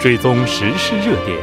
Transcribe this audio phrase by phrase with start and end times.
[0.00, 1.36] 追踪时事热点，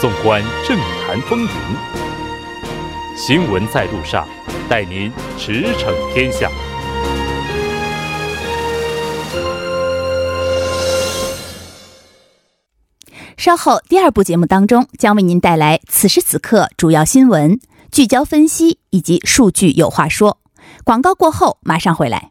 [0.00, 1.48] 纵观政坛风云，
[3.16, 4.26] 新闻在路上，
[4.68, 6.50] 带您驰骋天下。
[13.36, 17.60] 稍后第二部节目当中，将为您带来此时此刻主要新闻
[17.92, 20.38] 聚焦分析以及数据有话说。
[20.82, 22.30] 广告过后马上回来。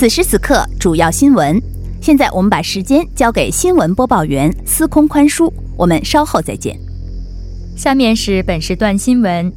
[0.00, 1.60] 此时此刻，主要新闻。
[2.00, 6.74] 现在我们把时间交给新闻播报员司空宽叔，我们稍后再见。
[7.76, 9.52] 下面是本时段新闻：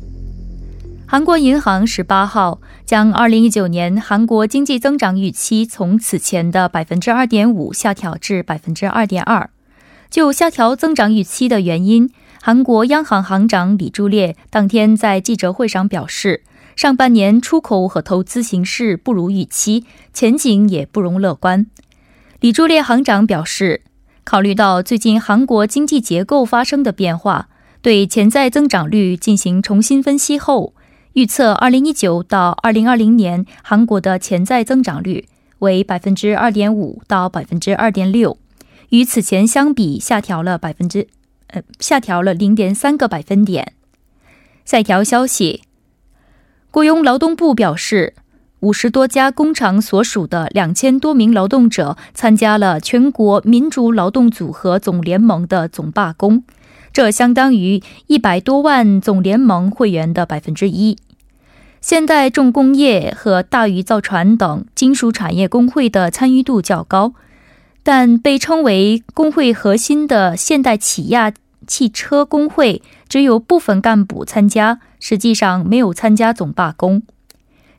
[1.08, 9.50] 韩国银行十八号将二零一九年韩国经济增长预期从此前的百分之二点五下调至百分之二点二。
[10.10, 12.10] 就下调增长预期的原因，
[12.42, 16.44] 韩国央行行长李柱烈当天在记者会上表示。
[16.76, 21.68] 上半年出口和投资形势不如预期，前景也不容乐观。
[22.40, 23.82] 李柱烈行长表示，
[24.24, 27.48] 考虑到最近韩国经济结构发生的变化，
[27.82, 30.74] 对潜在增长率进行重新分析后，
[31.14, 35.28] 预测2019到2020年韩国的潜在增长率
[35.60, 38.38] 为百分之二点五到百分之二点六，
[38.90, 41.08] 与此前相比下调了百分之
[41.48, 43.74] 呃下调了零点三个百分点。
[44.66, 45.62] 下一条消息。
[46.74, 48.16] 雇佣劳动部表示，
[48.62, 56.44] 五十多家工厂所属的两千多名劳动者参加了全国民主劳动组合总联盟的总罢工，
[56.92, 60.98] 这相当于一百多万总联盟会员的百分之一。
[61.80, 67.14] 现代重工业和大宇造船等金属产业工会的参与度较高，
[67.84, 71.32] 但被称为工会核心的现代起亚
[71.68, 74.80] 汽车工会只有部分干部参加。
[75.00, 77.04] 实际上没有参加总罢工。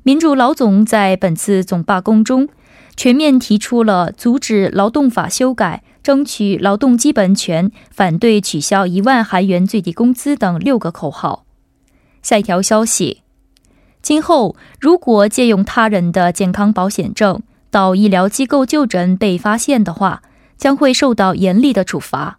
[0.02, 2.50] 民主老总在本次总罢工中，
[2.94, 11.46] 全面提出了阻止劳动法修改、争取劳动基本权、反对取消一万韩元最低工资等六个口号。
[12.20, 13.22] 下一条消息：
[14.02, 17.40] 今后如果借用他人的健康保险证
[17.70, 20.22] 到医疗机构就诊被发现的话，
[20.58, 22.38] 将会受到严厉的处罚。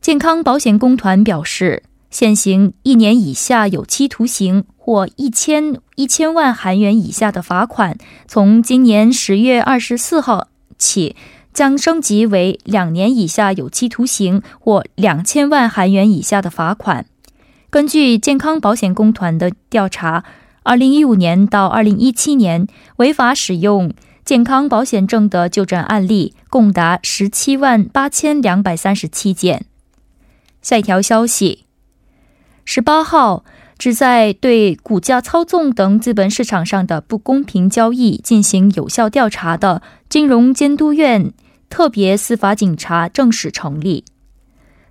[0.00, 1.82] 健康保险公团表示。
[2.10, 10.48] 现行一年以下有期徒刑或一千一千万韩元以下的罚款，从今年十月二十四号
[10.78, 11.14] 起
[11.52, 17.04] 将升级为两年以下有期徒刑或两千万韩元以下的罚款。
[17.68, 20.24] 根据健康保险公团的调查，
[20.62, 22.66] 二零一五年到二零一七年
[22.96, 23.92] 违法使用
[24.24, 29.66] 健康保险证的就诊案例共达十七万八千两百三十七件。
[30.62, 31.64] 下一条消息。
[32.64, 33.44] 十八号，
[33.78, 41.32] 旨在对股价操纵等资本市场上的不公平交易进行有效调查的金融监督院
[41.70, 44.04] 特别司法警察正式成立。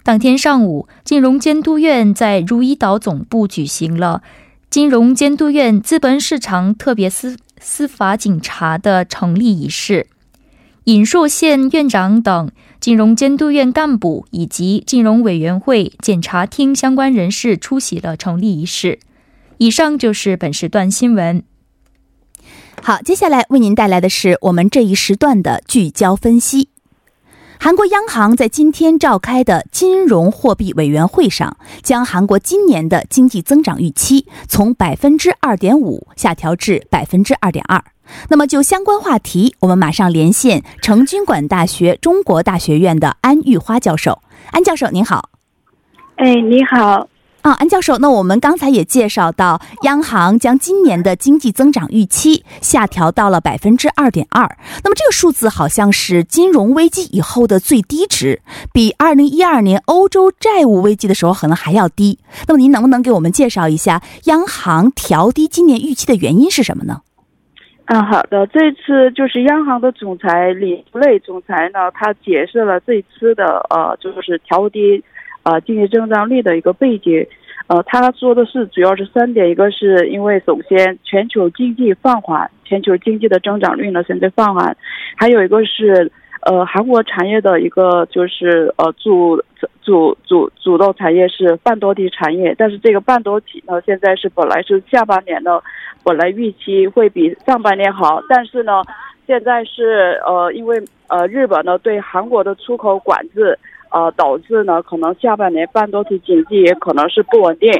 [0.04, 4.24] 当天上午，金融监督院在如意岛总部举行了
[4.70, 10.08] 金融监督院资本市场特别司司法警察的成立仪式。
[10.86, 12.50] 尹硕县院长等。
[12.80, 19.00] 金融监督院干部以及金融委员会、检察厅相关人士出席了成立仪式。
[19.58, 21.44] 以上就是本时段新闻。
[22.84, 26.70] 好，接下来为您带来的是我们这一时段的聚焦分析。
[27.60, 37.84] 韩国央行在今天召开的金融货币委员会上，将韩国今年的经济增长预期从百分之二点五下调至百分之二点二。
[38.30, 44.22] 那么，就相关话题，我们马上连线成均馆大学中国大学院的安玉花教授。
[44.52, 45.30] 安教授您好。
[46.16, 47.08] 哎，你好。
[47.44, 54.58] 啊，安教授，那我们刚才也介绍到，央行将今年的经济增长预期下调到了百分之二点二。
[54.84, 58.42] 那么这个数字好像是金融危机以后的最低值，
[58.74, 62.20] 比二零一二年欧洲债务危机的时候可能还要低。
[62.48, 67.02] 那么您能不能给我们介绍一下央行调低今年预期的原因是什么呢？
[67.90, 68.46] 嗯，好的。
[68.48, 75.02] 这次就是央行的总裁李瑞总裁呢，他解释了这次的呃，就是调低，
[75.44, 77.26] 呃，经济增长率的一个背景。
[77.68, 84.76] 呃，他说的是主要是三点，一个是因为首先全球经济放缓，全球经济的增长率呢现在放缓，
[85.16, 86.12] 还有一个是
[86.42, 89.42] 呃韩国产业的一个就是呃主
[89.82, 95.62] 主主主导产业是半导体产业，但是这个半导体呢现在是本来是下半年呢
[96.04, 98.84] 本来预期会比上半年好，但是呢
[99.26, 103.58] 现在是呃因为呃日本呢对韩国的出口管制。
[103.90, 107.72] 呃，导致呢，可能下半年半导体经济也可能是不稳定，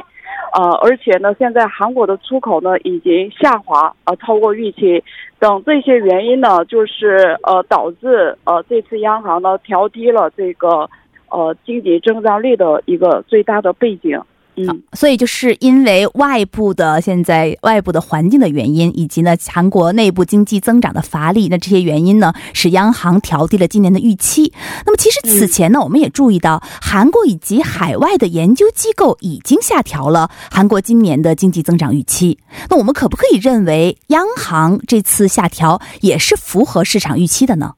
[0.52, 5.02] 呃，而且呢，现在韩国的出口呢已经下滑，呃，超过预期，
[5.38, 10.88] 等这些原因呢，就是呃导致呃这次央行呢调低了这个
[11.30, 14.20] 呃经济增长率的一个最大的背景。
[14.66, 24.52] 好，所以就是因为外部的现在外部的环境的原因，以及呢韩国内部经济增长的乏力，那这些原因呢使央行调低了今年的预期。
[24.86, 32.38] 那么其实此前呢，我们也注意到韩国以及海外的研究机构已经下调了韩国今年的经济增长预期。
[32.70, 37.74] 那我们可不可以认为央行这次下调也是符合市场预期的呢？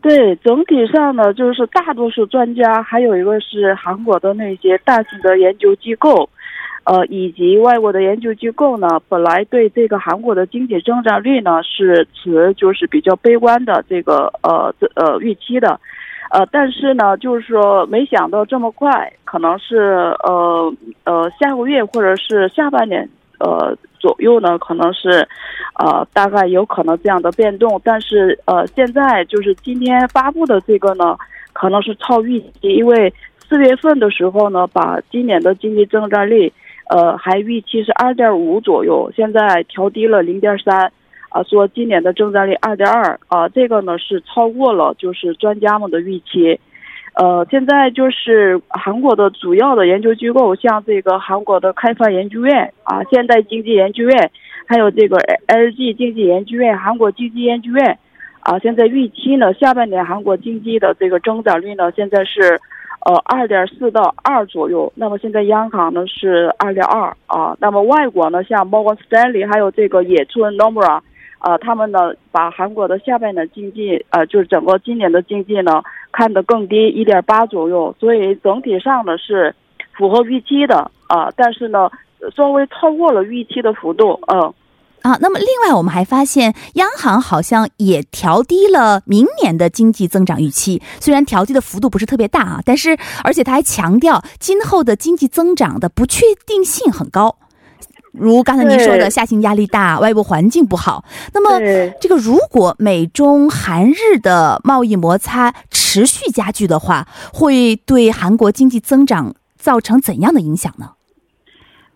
[0.00, 6.30] 对，整体上呢，就是大多数专家，还有一个是韩国的那些大型的研究机构，
[6.84, 15.80] 呃，以及外国的研究机构呢，本来对这个韩国的经济增长率呢是持就是比较悲观的这个呃呃预期的，
[16.30, 20.72] 呃，但是呢，就是说没想到这么快，可能是呃
[21.04, 23.08] 呃下个月或者是下半年。
[23.38, 25.26] 呃，左右呢，可能是，
[25.78, 31.16] 呃，大概有可能这样的变动，但是呃，现在就是今天发布的这个呢，
[31.52, 33.12] 可能是超预期，因为
[33.48, 36.52] 四月份的时候呢，把今年的经济增长率，
[36.90, 40.90] 呃，还预期是二点五左右，现在调低了零点三，
[41.30, 46.58] 啊，说今年的增长率二点二，啊，这个呢是超过了就是专家们的预期。
[47.18, 54.30] 呃，现在就是韩国的主要的研究机构，像这个韩国的开发研究院啊、现代经济研究院，
[54.68, 55.18] 还有这个
[55.48, 57.98] LG 经济研究院、韩国经济研究院，
[58.42, 62.40] 啊，现在预期呢，下半年韩国经济的这个增长率呢，现在是，
[63.04, 64.92] 呃，二点四到二左右。
[64.94, 67.56] 那么现在央行呢是二点二啊。
[67.58, 71.00] 那么外国呢，像 Morgan Stanley 还有这个野村 Nomura。
[71.40, 75.80] 啊，他们呢把韩国的下半年经济，呃，就是整个今年的经济呢
[76.18, 79.54] 看得更低，一点八左右，所以整体上呢是
[79.96, 81.88] 符合预期的啊，但是呢
[82.34, 84.52] 稍微超过了预期的幅度，嗯，
[85.02, 97.36] 啊，那么另外我们还发现，央行好像也调低了明年的经济增长预期，虽然调低的幅度不是特别大啊，但是而且他还强调今后的经济增长的不确定性很高。
[98.12, 101.04] 如刚才您说的，下行压力大，外部环境不好。
[101.34, 101.58] 那么，
[102.00, 110.92] 这个如果美中韩日的贸易摩擦持续加剧的话，会对韩国经济增长造成怎样的影响呢？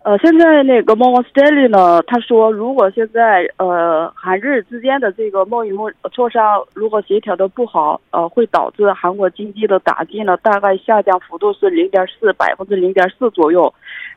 [0.03, 13.73] 呃，现在那个 Morgan Stanley 呢，他说，如果现在呃韩日之间的这个贸易摩磋商如果协调的不好，呃，会导致韩国经济的打击呢，大概下降幅度是零点四百分之零点四左右。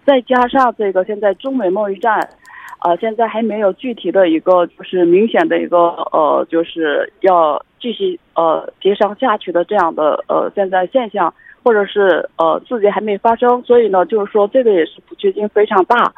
[0.06, 2.16] 再加上这个现在中美贸易战，
[2.78, 5.76] 啊，现在还没有具体的一个就是明显的一个
[6.12, 11.34] 呃，就是要继续呃协商下去的这样的呃现在现象。
[11.66, 16.12] 或者是呃自己还没发生，所以呢，就是说这个也是不确定非常大，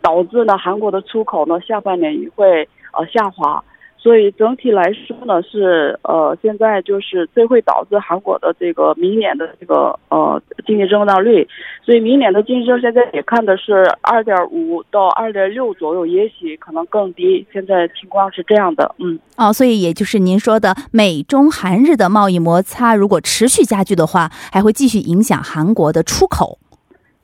[0.00, 3.62] 导致呢韩国的出口呢下半年也会呃下滑。
[4.04, 11.48] 所以整体来说呢，是呃，现在就是这会导致韩国的这个明年的这个呃经济增长率。
[11.82, 17.46] 所以明年的经济增长现在也看的是二点五到二点六左右，也许可能更低。
[17.50, 26.58] 现在情况是这样的，嗯，哦，所以也就是您说的美中韩日的贸易摩擦如果持续加剧的话，还会继续影响韩国的出口。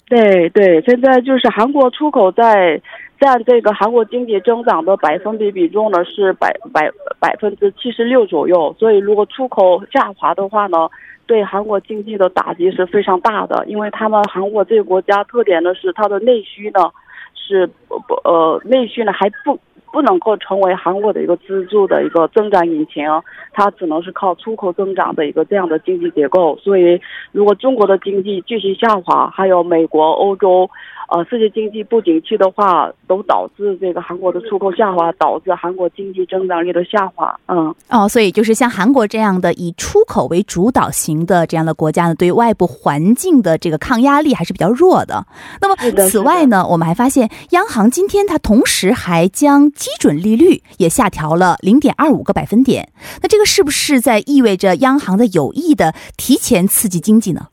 [0.09, 2.81] 对对，现在就是韩国出口在。
[3.21, 10.89] 占这个韩国经济增长的百分比比重呢是百百百分之七十六左右，所以如果出口下滑的话呢，
[11.27, 13.63] 对韩国经济的打击是非常大的。
[13.67, 16.91] 因为他们韩国这个国家特点呢是它的内需呢
[17.35, 19.59] 是不呃内需呢还不
[19.93, 23.05] 不能够成为韩国的一个支柱的一个增长引擎，
[23.53, 26.57] 它只能是靠出口增长的一个这样的经济结构。
[26.59, 27.01] 所以
[27.33, 30.69] 如果中国的经济继续下滑，还有美国、欧洲。
[31.13, 37.37] 呃，世界经济不景气的话，都导致这个韩国的出口下滑，导致韩国经济增长率的下滑。
[37.49, 45.27] 嗯，哦，所以就是像韩国这样的以出口为主导型的这样的国家呢，对外部环境的这个抗压力还是比较弱的。
[45.61, 45.75] 那么，
[46.07, 52.91] 此外呢，我们还发现，央行今天它同时还将基准利率也下调了零点二五个百分点。
[53.23, 57.49] 那这个是不是在意味着央行的有意的提前刺激经济呢？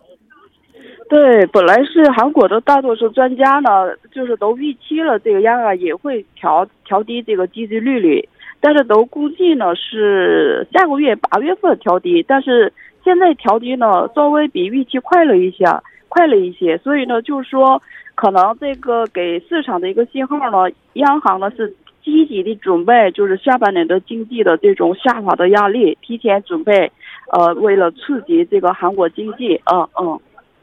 [1.09, 3.69] 对，本来是韩国的大多数专家呢，
[4.11, 8.27] 就是都预期了这个央行也会调调低这个基金利率，
[8.59, 12.73] 但是都估计呢是下个月八月份调低，但是
[13.05, 15.63] 现在调低呢稍微比预期快了一些，
[16.09, 17.81] 快了一些，所以呢就是说
[18.15, 21.73] 可能这个给市场的一个信号呢，央行呢是
[22.07, 26.89] 积极的准备，就是下半年的经济的这种下滑的压力，提前准备，
[27.33, 30.17] 呃，为了刺激这个韩国经济，嗯嗯。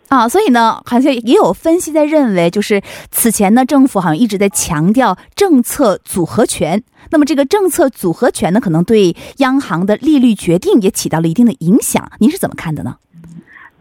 [0.09, 6.83] 啊，所以呢，好像也有分析在认为，就是此前呢，政府好像一直在强调政策组合拳。
[7.11, 12.11] 那么这个政策组合拳呢，可能对央行的利率决定也起到了一定的影响。
[12.21, 12.97] 您是怎么看的呢？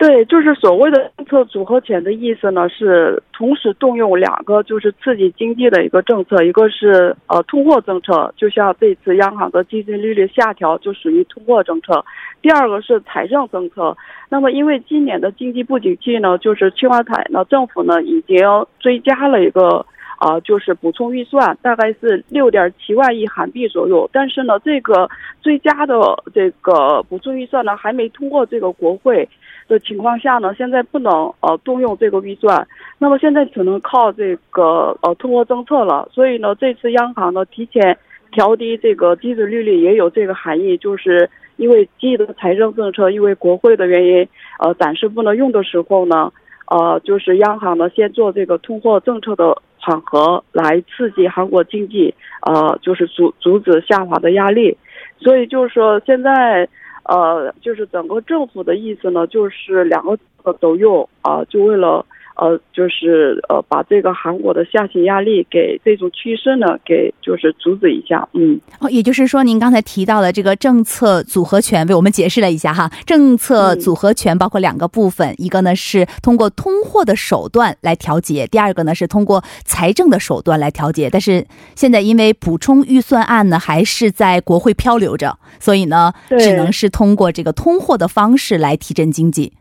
[0.05, 12.03] 对，就是所谓的政策组合拳的意思呢，是同时动用两个就是刺激经济的一个政策，一个是呃通货政策，就像这次央行的基金利率下调就属于通货政策；
[12.41, 13.95] 第二个是财政政策。
[14.27, 18.38] 那么因为今年的经济不景气呢，就是青瓦台呢，政府呢已经
[18.79, 19.86] 追加了一个
[20.19, 24.10] 啊，就是补充预算，大概是六点七万亿韩币左右。
[24.12, 25.10] 但是呢，这个
[25.41, 25.95] 追加的
[26.33, 29.29] 这个补充预算呢，还没通过这个国会。
[29.67, 32.67] 的情况下呢，现在不能呃动用这个预算，
[32.98, 36.08] 那么现在只能靠这个呃通货政策了。
[36.12, 37.98] 所以呢，这次央行呢提前
[38.32, 44.27] 调低这个基准利率也有这个含义，就是因为基的财政政策因为国会的原因
[44.60, 46.32] 呃暂时不能用的时候呢，
[46.70, 54.77] 呃就是央行呢先做这个通货政策的缓和，来刺激韩国经济，呃就是阻阻止下滑的压力。
[55.20, 56.67] 所以就是说现在。
[57.03, 60.17] 呃，就是整个政府的意思呢，就是两个
[60.60, 62.05] 都用啊，就为了。
[62.36, 68.60] 呃，就是呃，把这个韩国的下行压力给这种趋势呢，给就是阻止一下，嗯。
[68.80, 72.92] 哦，也就是说，您刚才提到的这个政策组合拳，为我们解释了一下哈。
[73.06, 81.10] 政策组合拳包括两个部分，一个呢是通过通货的手段来调节，第二个呢是通过财政的手段来调节。
[81.10, 89.54] 但是现在因为补充预算案呢还是在国会漂流着，所以呢只能是通过这个通货的方式来提振经济。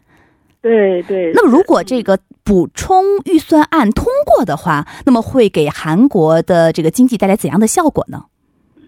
[0.62, 8.26] 对对，那么如果这个补充预算案通过的话，那么会给韩国的这个经济带来怎样的效果呢？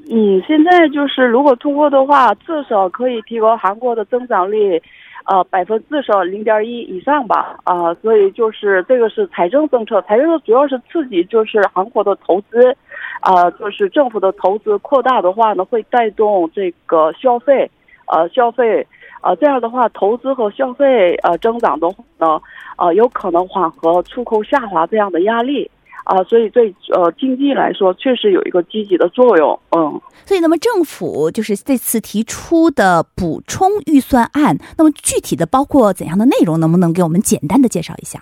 [0.08, 4.80] 嗯，现在就是如果通过的话，至少可以提高韩国的增长率，
[5.24, 7.58] 呃，百分至少零点一以上吧。
[7.64, 12.76] 啊，所以就是这个是财政政策，财政主要是刺激就是韩国的投资，
[13.20, 17.68] 啊，就是政府的投资扩大的话呢，会带动这个消费，
[18.06, 18.86] 呃，消费。
[19.24, 22.38] 啊，这样的话，投资和消费呃增长的话呢，
[22.76, 25.70] 呃，有可能缓和出口下滑这样的压力
[26.04, 29.98] 啊，所以对呃经济来说确实有一个积极的作用，嗯。
[30.26, 36.60] 所以，那么政府就是这次提出的补充预算案，那么具体的包括怎样的内容？
[36.60, 38.20] 能不能给我们简单的介绍一下？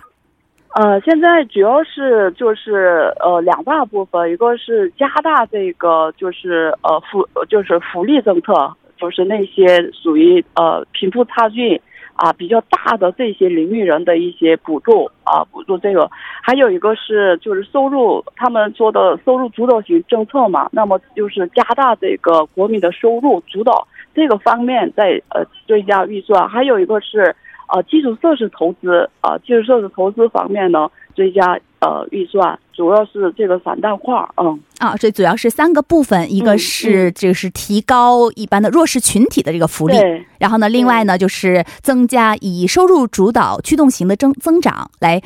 [0.75, 8.73] 呃，现在主要是就是呃两大部分，一个是加大这个就是呃福就是福利政策。
[9.03, 11.81] 就是那些属于呃贫富差距
[12.15, 16.09] 啊比较大的这些领域人的一些补助啊补助这个，
[16.41, 27.35] 还有一个是就是收入，他们说的收入主导型政策嘛，那么就是加大这个国民的收入主导这个方面在呃追加预算，还有一个是
[27.75, 31.59] 呃基础设施投资啊基础设施投资方面呢追加。
[31.83, 34.59] 呃，预算主要是这个散大块儿，嗯。
[34.79, 39.97] 啊，这主要是三个部分，一个是就是提高一般的弱势群体的这个福利，
[40.39, 45.21] 然后呢，另外呢就是增加以收入主导驱动型的增增长来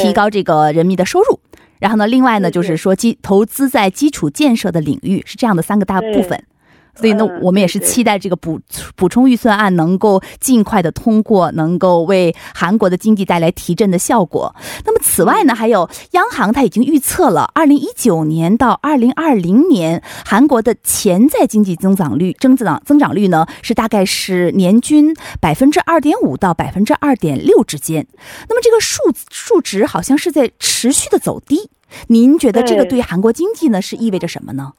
[0.00, 1.40] 提高这个人民的收入，
[1.80, 6.40] 然后呢，另外呢就是说基投资在基础建设的领域，是这样的三个大部分。
[6.96, 8.58] 所以呢，我们也是期待这个补
[8.94, 14.54] 补充预算案能够尽快的通过，能够为韩国的经济带来提振的效果。
[14.84, 28.06] 那么，此外呢，还有央行它已经预测了，二零一九年到二零二零年韩国的潜在经济增长率增长增长率呢是大概是年均百分之二点五到百分之二点六之间。
[28.48, 31.70] 那么这个数数值好像是在持续的走低。
[32.08, 34.72] 您觉得这个对韩国经济呢是意味着什么呢？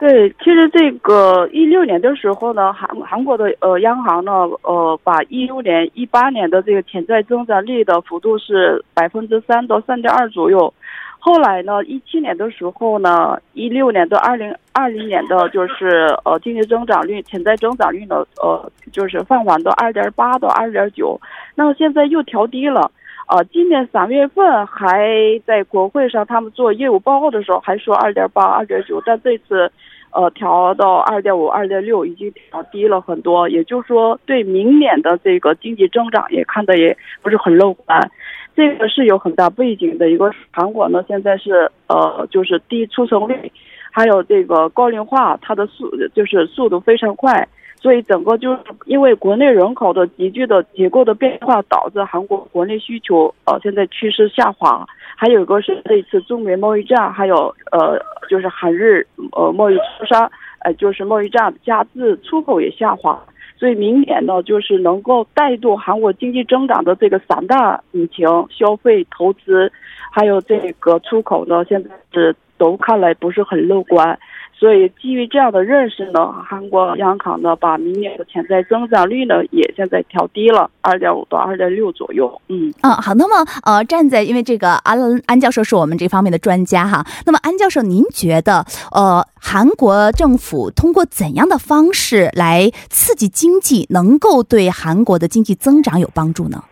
[0.00, 10.72] 对，其实这个一六年的时候呢，韩韩国的呃央行呢，呃，把一六年、一八年的这个潜在增长率的幅度是百分之三到三点二左右。
[11.18, 21.20] 后来呢，一七年的时候呢，一六年到二零二零年的就是呃经济增长率、潜在增长率呢，呃，就是放缓到二点八到二点九。
[21.54, 22.90] 那么现在又调低了，
[23.28, 25.06] 呃，今年三月份还
[25.44, 29.70] 在国会上他们做业务报告的时候还说二点八、二点九，但这次。
[30.12, 33.48] 呃，调到二点五、二点六，已经调低了很多。
[33.48, 38.10] 也就是说，对明年的这个经济增长也看的也不是很乐观。
[38.56, 40.10] 这个是有很大背景的。
[40.10, 43.50] 一个韩国呢，现在是呃，就是低出生率，
[43.92, 47.48] 还有这个高龄化，它的速就是速度非常快。
[47.80, 54.86] 所以整个就是因为国内人口的急剧的结构的变化，导致韩国国内需求呃现在趋势下滑。
[55.16, 63.18] 还有一个是这次中美贸易战，还有呃就是韩日呃贸易磋商，呃就是贸易战加之出口也下滑。
[63.58, 69.70] 所以明年呢，就是能够带动韩国经济增长的这个三大引擎：消费、投资，
[70.10, 74.18] 还有这个出口呢，现在是都看来不是很乐观。
[74.52, 82.30] 所以，基于这样的认识呢，韩国央行呢把明年的潜在增长率呢也现在调低了二点五到二点六左右。
[82.48, 83.14] 嗯嗯，好。
[83.14, 87.02] 那么呃，站在因为这个安安教授是我们这方面的专家哈。
[87.24, 88.62] 那么安教授，您觉得
[88.92, 96.62] 呃，韩国政府通过怎样的方式来刺激经济，能够对韩国的经济增长有帮助呢？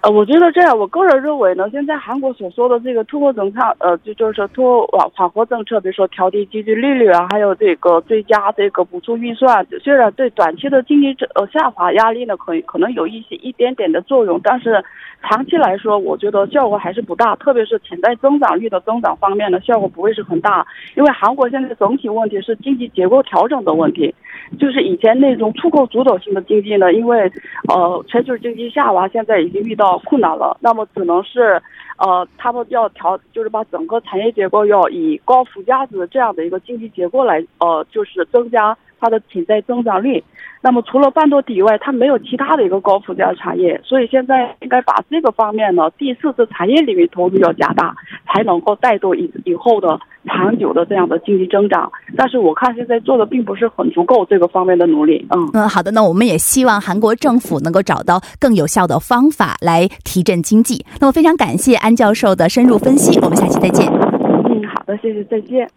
[0.00, 14.84] 呃，我觉得这样，我个人认为呢，现在韩国所说的这个通货政策，呃，就就是通货缓和政策，比如说调低基金利率啊，还有这个追加这个补助预算，虽然对短期的经济呃下滑压力呢，可可能有一些一点点的作用，但是
[15.20, 20.64] 长期来说，我觉得效果还是不大，特别是潜在增长率的增长方面呢，效果不会是很大，
[20.94, 24.14] 因为韩国现在整体问题是经济结构调整的问题，
[24.58, 27.30] 就是以前那种出口主导性的经济呢，因为
[27.68, 29.88] 呃全球经济下滑，现在已经遇到。
[30.04, 31.60] 困难了，那么只能是，
[31.98, 40.22] 呃，他们要调，就是把整个产业结构要以高附加值这样的一个经济结构来，呃，就是增加它的潜在增长率。
[40.60, 47.94] 那么除了半导体以外，它没有其他的一个高附加产业，所以现在应该把这个方面呢，第四次产业领域投入要加大，
[48.26, 51.90] 才能够带动以以后的长久的这样的经济增长。
[52.16, 55.26] 但是我看现在做的并不是很足够这个方面的努力。
[55.30, 60.84] 嗯嗯，好的，那我们也希望韩国政府能够找到更有效的方法来提振经济。
[61.00, 63.86] 那么非常感谢安教授的深入分析，我们下期再见。
[63.88, 65.68] 嗯，好的，谢谢，再见。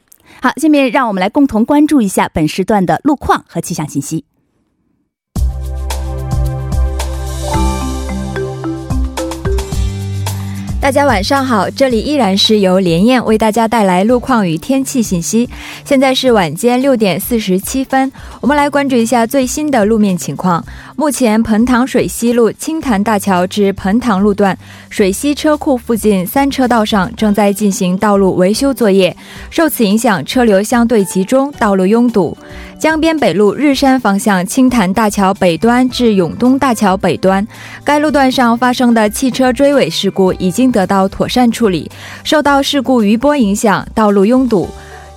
[0.42, 4.26] 好，下面让我们来共同关注一下本时段的路况和气象信息。
[10.82, 15.48] 大家晚上好，这里依然是由连燕为大家带来路况与天气信息。
[15.86, 20.66] 现在是晚间六点四十七分，我们来关注一下最新的路面情况。
[20.96, 24.58] 目前，彭塘水西路青潭大桥至彭塘路段
[24.90, 29.16] 水西车库附近三车道上正在进行道路维修作业，
[29.50, 32.38] 受此影响，车流相对集中，道路拥堵。
[32.78, 37.48] 江边北路日山方向青潭大桥北端至永东大桥北端，
[37.84, 41.90] 该路段上发生的汽车追尾事故已经得到妥善处理。
[42.24, 44.68] 受到事故余波影响，道路拥堵。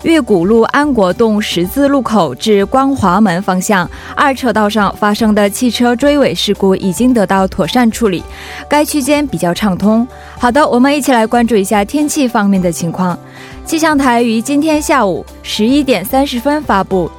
[0.05, 8.23] 岳谷路安国洞十字路口至光华门方向二车道上发生的汽车追尾事故已经得到妥善处理，
[8.69, 10.07] 该区间比较畅通。
[10.39, 13.19] 好的，我们一起来关注一下天气方面的情况。
[13.65, 17.11] 气象台于今天下午十一点三十分发布。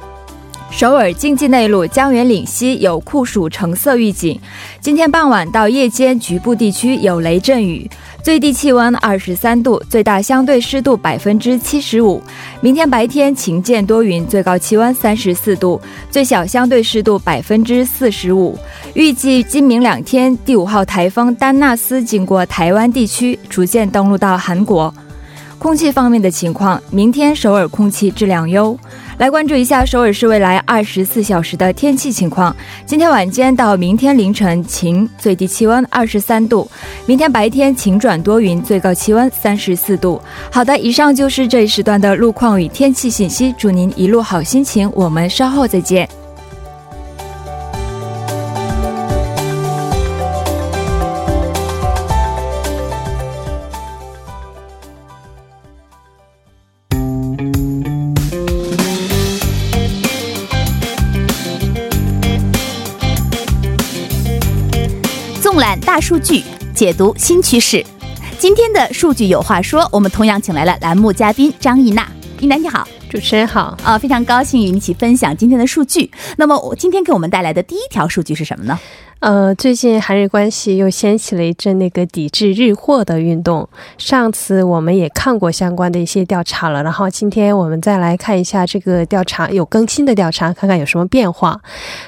[0.70, 4.38] 首尔经济内陆江原岭西有酷暑橙色预警，
[4.80, 7.88] 今天傍晚到夜间局部地区有雷阵雨，
[8.26, 12.20] 最低气温二十三度，最大相对湿度百分之七十五。
[12.60, 18.58] 明天白天晴间多云，最高气温三十四度，最小相对湿度百分之四十五。
[18.94, 24.92] 预计今明两天，第五号台风丹纳斯经过台湾地区，逐渐登陆到韩国。
[25.56, 28.76] 空气方面的情况，明天首尔空气质量优。
[29.18, 32.54] 来关注一下首尔市未来二十四小时的天气情况。
[32.84, 36.68] 今天晚间到明天凌晨晴，最低气温二十三度；
[37.06, 40.20] 明天白天晴转多云，最高气温三十四度。
[40.52, 43.54] 好的，以上就是这一时段的路况与天气信息。
[43.56, 46.06] 祝您一路好心情，我们稍后再见。
[65.80, 66.42] 大数据
[66.74, 67.82] 解读新趋势，
[68.38, 72.06] 今天的数据有话说，我们同样请来了栏目嘉宾张艺娜。
[72.40, 76.10] 艺娜你好，主持人好啊，非常高兴与你一起分享今天的数据。
[76.36, 78.78] 那么我今天给我们带来的第一条数据是什么呢？
[79.20, 83.66] 呃，最近韩日关系又掀起了一阵那个抵制日货的运动。
[83.96, 91.58] 上次我们也看过相关的一些调查了，然后今天我们再来看一下这个调查有更新的调查，看看有什么变化。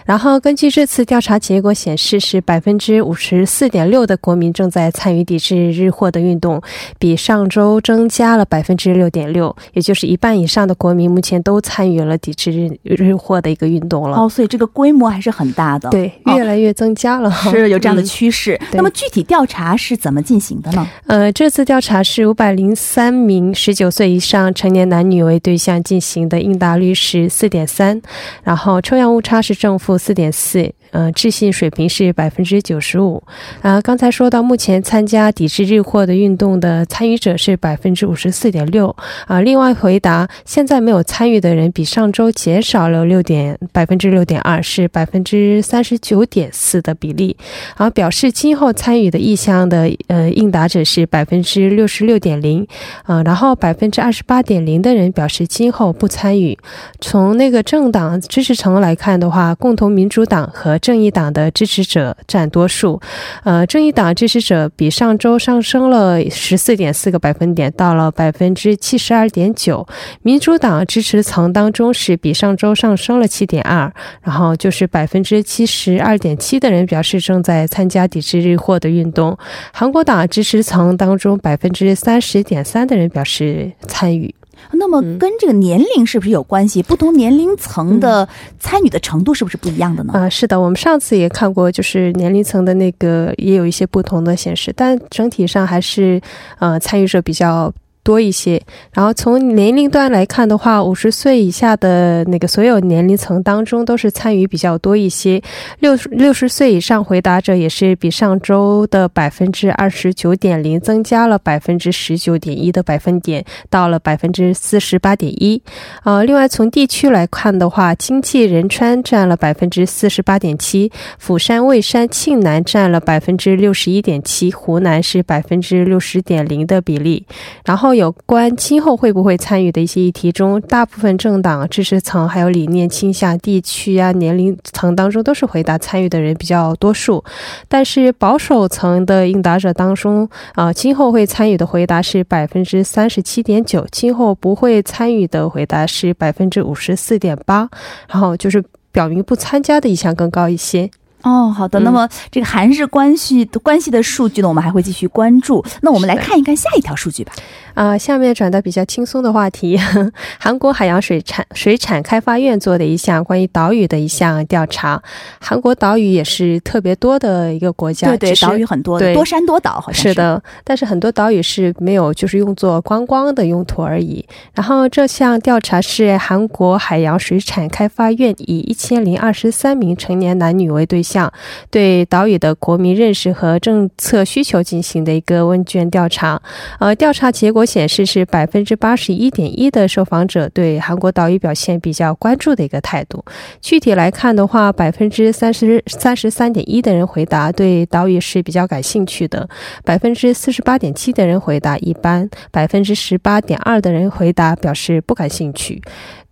[0.04, 6.60] 然后根据这次调查结果显示，是百分之五十四点六的国民正在参与抵制日货的运动，
[6.98, 14.18] 比上周增加了百分之六点六，也就是一半以上的国民目前都参与了抵制日日货的一个运动了。
[14.18, 16.94] 哦，所以这个规模还是很大的，对，越来越增。
[16.98, 20.86] 加了是有这样的趋势，那么具体调查是怎么进行的呢？
[21.06, 28.02] 呃，这次调查是五百零三名十九岁以上成年男女为对象进行的，应答率是四点三，
[28.42, 30.72] 然后抽样误差是正负四点四。
[30.90, 33.22] 呃，置信水平是百分之九十五。
[33.62, 38.94] 啊，刚才说到，目前参加抵制日货的运动的参与者是百分之五十四点六。
[39.26, 47.36] 啊，另外回答现在没有参与的人比上周减少了六点百分之六点二，是百分之三十九点四的比例。
[47.76, 52.66] 而表示今后参与的意向的呃应答者是百分之六十六点零。
[53.04, 56.56] 啊，然后百分之二十八点零的人表示今后不参与。
[57.00, 63.00] 从那个政党支持层来看的话，共同民主党和正义党的支持者占多数，
[63.44, 69.86] 呃，正义党支持者比上周上升了十四点四个百分点，到了百分之七十二点九。
[70.22, 79.36] 民主党支持层当中是比上周上升了七点二，然后就是百分之七十二点七的人表示正在参加抵制日货的运动。
[79.72, 84.34] 韩国党支持层当中百分之三十点三的人表示参与。
[84.72, 86.82] 那么跟这个年龄是不是有关系？
[86.82, 90.12] 不同年龄层的参与的程度是不是不一样的呢？
[90.14, 96.20] 啊，是的，我们上次也看过，就是年龄层的那个也有一些不同的显示，但整体上还是
[96.58, 97.72] 呃参与者比较。
[98.08, 98.58] 多一些，
[98.94, 105.42] 然后从年龄段来看的话，五十岁以下的那个所有年龄层当中都是参与比较多一些。
[105.80, 115.60] 六六十岁以上回答者也是比上周的百分之二十九点零增加了百分之十九点一的百分点，到了百分之四十八点一。
[116.04, 127.26] 呃，另外从地区来看的话，经济仁川占了百分之四十八点七，釜山、蔚山、庆南占了百分之六十一点七，湖南是百分之六十点零的比例，
[127.66, 127.97] 然后。
[127.98, 137.22] 有关今后会不会参与的一些议题中，大部分政党支持层还有理念倾向地区啊年龄层当中都是回答参与的人比较多数，
[137.68, 147.68] 但是保守层的应答者当中啊，今后会参与的回答是百分之三十七点九，今后不会参与的回答是百分之五十四点八，
[148.08, 150.90] 然后就是表明不参加的意向更高一些。
[151.22, 151.80] 哦，好的。
[151.80, 155.64] 那么这个韩日关系的关系的数据呢，我们还会继续关注。
[155.82, 157.32] 那我们来看一看下一条数据吧。
[157.78, 159.78] 啊，下面转到比较轻松的话题，
[160.40, 165.00] 韩国海洋水产水产开发院做的一项关于岛屿的一项调查。
[165.38, 170.42] 韩国岛屿也是特别多的一个国家，对对，岛屿很多，多山多岛，好像是的。
[170.64, 174.26] 但是很多岛屿是没有，就是用作观光的用途而已。
[174.54, 181.32] 然后这项调查是韩国海洋水产开发院以一千零二十三名成年男女为对象，
[181.70, 186.42] 对岛屿的国民认识和政策需求进行的一个问卷调查。
[186.80, 187.67] 呃，调查结果。
[187.68, 193.22] 显示是百分之八十一点一的受访者对韩国岛屿表现比较关注的一个态度。
[193.60, 199.46] 具体来看的话，百分之三十三十三点一的人回答对岛屿是比较感兴趣的，
[199.84, 205.82] 百分之四十八点七的人回答一般，百分之十八点二的人回答表示不感兴趣。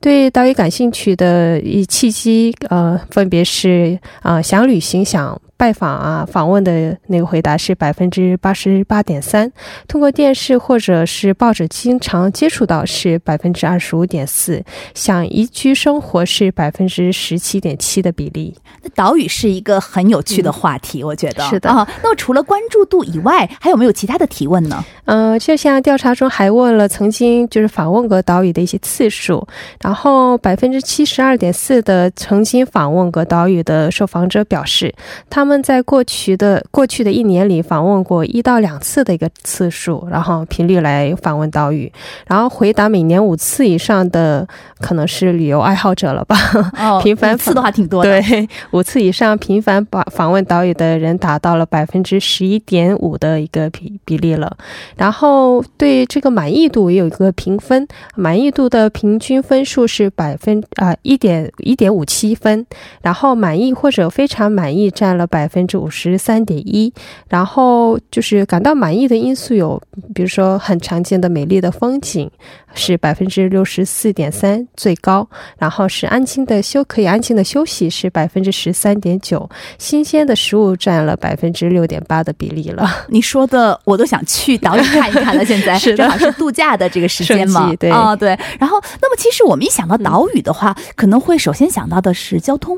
[0.00, 5.38] 对岛屿感兴趣的一契机，呃，分别是啊想旅行想。
[5.56, 9.50] 拜访啊，访问的那个回答是百分之八十八点三，
[9.88, 14.62] 通过电视或者是报纸经常接触到是百分之二十五点四，
[14.94, 18.54] 想移居生活是百分之十七点七的比例。
[18.82, 21.88] 那岛屿是一个很有趣的话题，我觉得是的啊。
[22.02, 24.84] 那么除了关注度以外，还有没有其他的提问呢？
[25.06, 29.46] 呃，就像调查中还问了曾经就是访问过岛屿的一些次数，
[29.80, 34.94] 然后百分之七十二点四的曾经访问过岛屿的受访者表示，
[35.30, 41.90] 他们在过去的过去的一年里访问过一到两次的一个次数，然后频率来访问岛屿，
[42.26, 44.46] 然后回答每年五次以上的
[44.80, 46.36] 可能是旅游爱好者了吧？
[46.78, 54.56] 哦， 频繁次的话挺多的，对，五次以上频繁访访问岛屿的人达到了百分之十一点五的一个比比例了。
[54.96, 62.66] 然后对这个满意度也有一个评分，满意度的平均分数是百分啊一点一点五七分，
[63.02, 65.46] 然后满意或者非常满意占了百。
[65.48, 66.92] 分之五十三点一。
[67.28, 69.80] 然后就是感到满意的因素有，
[70.14, 72.30] 比如说很常见的美丽的风景
[72.74, 82.86] 是百分之六十四点三最高，然后是安静的休可以安静的休息是百分之十三点九，新鲜的食物占了百分之六点八的比例了。
[83.08, 88.36] 你说的我都想去岛屿看一看了，现在 是正好是度假的这个时间嘛 对啊、对。
[88.58, 92.76] 然后，那么其实我们一想到岛屿的话，可能会首先想到的是交通，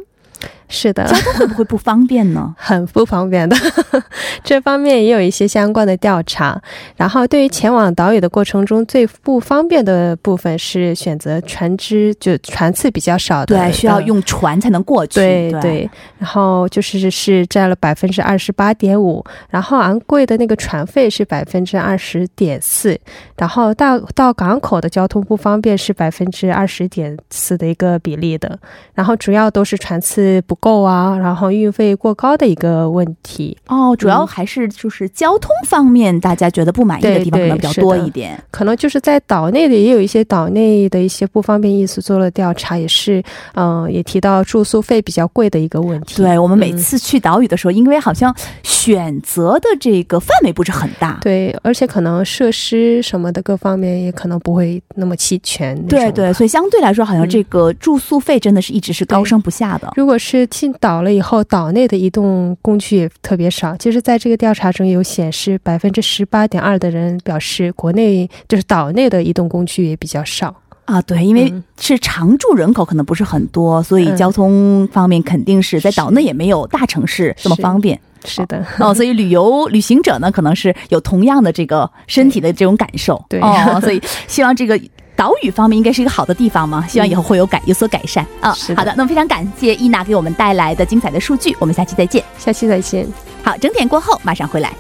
[0.69, 2.55] 是的，交通会不会不方便呢？
[2.59, 3.57] 很不方便的，
[4.45, 6.61] 这方面也有一些相关的调查。
[6.97, 15.15] 然后，对于前往岛屿的过程中最不方便的部分是选择船只就船次比较少的，对，需要呃用船才能过去。
[15.15, 22.99] 对对对，然后就是是占了百分之二十八点五，然后昂贵的那个船费是百分之二十点四，
[23.37, 28.59] 然后到到港口的交通不方便是百分之二十点四的一个比例的，
[28.95, 38.43] 然后主要都是船次不够啊，然后运费过高的一个问题，哦，主要嗯还是就是交通方面，大家觉得不满意的地方可能比较多一点。
[38.51, 43.23] 可能就是在岛内的也有一些岛内的一些不方便因素做了调查，也是
[43.55, 46.17] 嗯、也提到住宿费比较贵的一个问题。
[46.23, 51.19] 对我们每嗯次去岛屿的时候，因为好像选择的这个范围不是很大。
[51.21, 59.93] 对，而且可能设施什么的各方面也可能不会那么齐全对对，所以相对来说，好像嗯这个住宿费真的是一直是高升不下的。
[59.97, 63.77] 如果是进岛了以后，岛内的移动工具也特别少。
[63.77, 70.55] 其实，在这个调查中有显示，百分之十八点二的人表示，国内就是岛内的移动工具也比较少。
[70.87, 78.93] 啊，对，因为嗯是常住人口可能不是很多，所以嗯交通方面肯定是在岛内也没有大城市这么方便是的，哦。
[78.95, 83.23] 所以旅游旅行者呢，可能是有同样的这个身体的这种感受。
[83.29, 84.81] 对哦，所以希望这个。
[85.19, 88.57] 岛屿方面应该是一个好的地方嘛，希望以后会有改有所改善啊。
[88.77, 92.23] 好的，那么非常感谢伊娜给我们带来的精彩的数据，我们下期再见。
[92.39, 93.05] 下期再见。
[93.43, 94.73] 好，整点过后马上回来。